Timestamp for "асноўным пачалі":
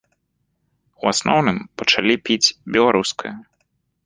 1.11-2.13